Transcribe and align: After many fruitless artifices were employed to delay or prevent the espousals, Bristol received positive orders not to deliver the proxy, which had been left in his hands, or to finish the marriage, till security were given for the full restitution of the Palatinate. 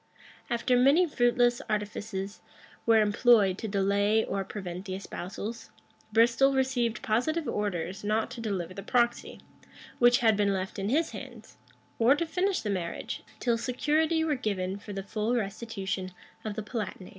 After 0.49 0.75
many 0.75 1.05
fruitless 1.05 1.61
artifices 1.69 2.41
were 2.87 3.01
employed 3.01 3.59
to 3.59 3.67
delay 3.67 4.25
or 4.25 4.43
prevent 4.43 4.85
the 4.85 4.95
espousals, 4.95 5.69
Bristol 6.11 6.55
received 6.55 7.03
positive 7.03 7.47
orders 7.47 8.03
not 8.03 8.31
to 8.31 8.41
deliver 8.41 8.73
the 8.73 8.81
proxy, 8.81 9.41
which 9.99 10.17
had 10.17 10.35
been 10.35 10.53
left 10.53 10.79
in 10.79 10.89
his 10.89 11.11
hands, 11.11 11.57
or 11.99 12.15
to 12.15 12.25
finish 12.25 12.61
the 12.61 12.71
marriage, 12.71 13.21
till 13.39 13.59
security 13.59 14.23
were 14.23 14.33
given 14.33 14.79
for 14.79 14.91
the 14.91 15.03
full 15.03 15.35
restitution 15.35 16.13
of 16.43 16.55
the 16.55 16.63
Palatinate. 16.63 17.09